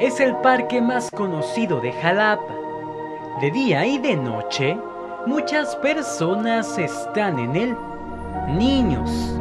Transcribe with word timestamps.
Es 0.00 0.20
el 0.20 0.36
parque 0.36 0.80
más 0.80 1.10
conocido 1.10 1.80
de 1.80 1.90
Jalapa. 1.90 2.54
De 3.40 3.50
día 3.50 3.84
y 3.84 3.98
de 3.98 4.14
noche, 4.14 4.78
muchas 5.26 5.74
personas 5.74 6.78
están 6.78 7.36
en 7.40 7.56
él. 7.56 7.76
Niños, 8.46 9.36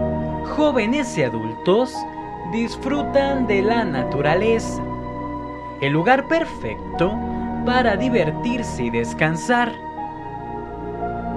jóvenes 0.55 1.15
y 1.15 1.21
adultos 1.21 1.95
disfrutan 2.51 3.45
de 3.45 3.61
la 3.61 3.85
naturaleza. 3.85 4.81
El 5.79 5.93
lugar 5.93 6.27
perfecto 6.27 7.13
para 7.63 7.95
divertirse 7.95 8.85
y 8.85 8.89
descansar. 8.89 9.71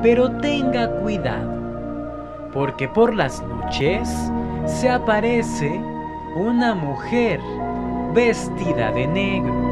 Pero 0.02 0.30
tenga 0.38 0.98
cuidado, 1.02 2.48
porque 2.54 2.88
por 2.88 3.14
las 3.14 3.42
noches 3.42 4.08
se 4.64 4.88
aparece 4.88 5.78
una 6.36 6.74
mujer 6.74 7.38
vestida 8.12 8.90
de 8.92 9.06
negro. 9.06 9.70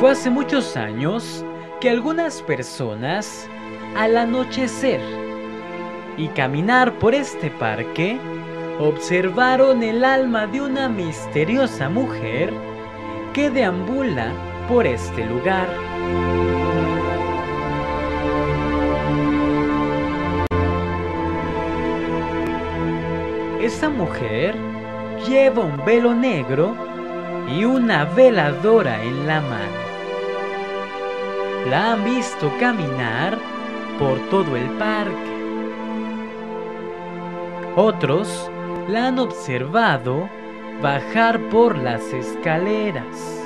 Fue 0.00 0.10
hace 0.10 0.28
muchos 0.30 0.76
años 0.76 1.44
que 1.80 1.88
algunas 1.88 2.42
personas, 2.42 3.48
al 3.96 4.16
anochecer 4.16 5.00
y 6.16 6.28
caminar 6.28 6.92
por 6.98 7.14
este 7.14 7.50
parque, 7.50 8.18
observaron 8.78 9.82
el 9.82 10.04
alma 10.04 10.46
de 10.46 10.60
una 10.60 10.88
misteriosa 10.88 11.88
mujer 11.88 12.52
que 13.32 13.48
deambula 13.48 14.32
por 14.68 14.86
este 14.86 15.24
lugar. 15.24 16.65
Esta 23.66 23.88
mujer 23.88 24.54
lleva 25.26 25.64
un 25.64 25.84
velo 25.84 26.14
negro 26.14 26.76
y 27.48 27.64
una 27.64 28.04
veladora 28.04 29.02
en 29.02 29.26
la 29.26 29.40
mano. 29.40 29.80
La 31.68 31.94
han 31.94 32.04
visto 32.04 32.48
caminar 32.60 33.36
por 33.98 34.20
todo 34.30 34.54
el 34.54 34.68
parque. 34.78 35.32
Otros 37.74 38.48
la 38.86 39.08
han 39.08 39.18
observado 39.18 40.28
bajar 40.80 41.40
por 41.48 41.76
las 41.76 42.04
escaleras. 42.12 43.42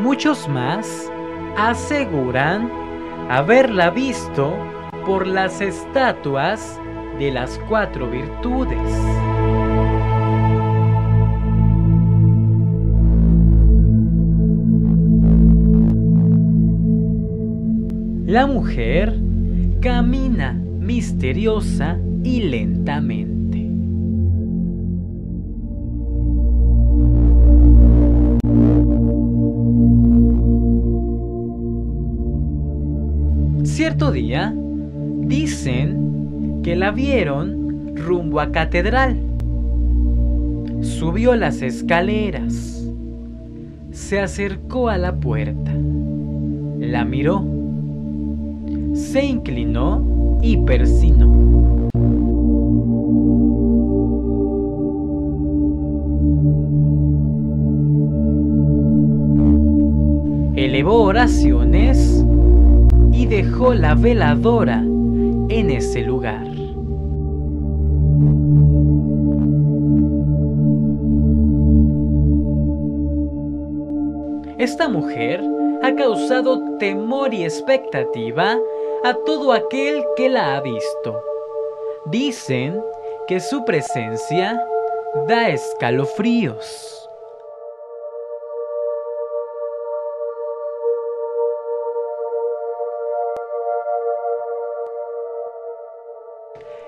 Muchos 0.00 0.48
más 0.48 1.08
aseguran 1.56 2.68
haberla 3.30 3.90
visto 3.90 4.52
por 5.06 5.24
las 5.24 5.60
estatuas 5.60 6.80
de 7.20 7.30
las 7.30 7.60
cuatro 7.68 8.10
virtudes. 8.10 8.78
La 18.24 18.46
mujer 18.46 19.14
camina 19.82 20.54
misteriosa 20.54 21.98
y 22.24 22.40
lentamente. 22.44 23.68
Cierto 33.64 34.10
día, 34.10 34.54
dicen 35.26 36.09
que 36.62 36.76
la 36.76 36.90
vieron 36.90 37.94
rumbo 37.96 38.40
a 38.40 38.52
catedral. 38.52 39.16
Subió 40.82 41.34
las 41.36 41.62
escaleras. 41.62 42.86
Se 43.92 44.20
acercó 44.20 44.88
a 44.88 44.98
la 44.98 45.14
puerta. 45.16 45.72
La 46.78 47.04
miró. 47.04 47.44
Se 48.94 49.24
inclinó 49.24 50.38
y 50.42 50.56
persinó. 50.58 51.40
Elevó 60.56 61.02
oraciones 61.04 62.24
y 63.12 63.26
dejó 63.26 63.74
la 63.74 63.94
veladora 63.94 64.84
en 65.48 65.70
ese 65.70 66.02
lugar. 66.02 66.49
Esta 74.60 74.90
mujer 74.90 75.42
ha 75.82 75.94
causado 75.94 76.76
temor 76.78 77.32
y 77.32 77.44
expectativa 77.44 78.58
a 79.02 79.14
todo 79.24 79.54
aquel 79.54 80.04
que 80.16 80.28
la 80.28 80.54
ha 80.54 80.60
visto. 80.60 81.24
Dicen 82.04 82.78
que 83.26 83.40
su 83.40 83.64
presencia 83.64 84.62
da 85.26 85.48
escalofríos. 85.48 87.08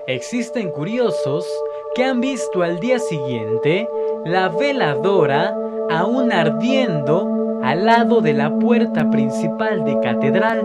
Existen 0.05 0.69
curiosos 0.69 1.47
que 1.95 2.03
han 2.03 2.21
visto 2.21 2.61
al 2.61 2.79
día 2.79 2.99
siguiente 2.99 3.89
la 4.25 4.49
veladora 4.49 5.57
aún 5.89 6.31
ardiendo 6.31 7.32
al 7.63 7.85
lado 7.85 8.19
de 8.19 8.33
la 8.33 8.59
puerta 8.59 9.09
principal 9.09 9.85
de 9.85 9.97
catedral. 10.01 10.61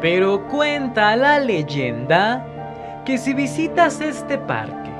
Pero 0.00 0.48
cuenta 0.48 1.14
la 1.14 1.38
leyenda 1.38 2.44
que 3.04 3.18
si 3.18 3.34
visitas 3.34 4.00
este 4.00 4.36
parque 4.36 4.90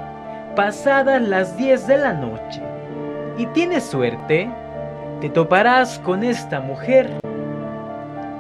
pasadas 0.54 1.20
las 1.20 1.56
10 1.56 1.88
de 1.88 1.98
la 1.98 2.12
noche 2.12 2.62
y 3.36 3.46
tienes 3.46 3.82
suerte, 3.82 4.48
te 5.20 5.28
toparás 5.28 5.98
con 5.98 6.22
esta 6.22 6.60
mujer 6.60 7.18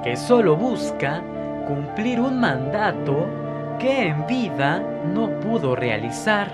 que 0.04 0.16
solo 0.16 0.56
busca 0.56 1.20
cumplir 1.66 2.20
un 2.20 2.38
mandato 2.38 3.26
que 3.78 4.08
en 4.08 4.26
vida 4.26 4.82
no 5.14 5.28
pudo 5.40 5.74
realizar. 5.76 6.48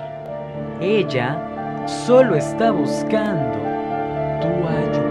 Ella 0.81 1.39
solo 1.87 2.35
está 2.37 2.71
buscando 2.71 3.59
tu 4.41 4.69
ayuda. 4.69 5.02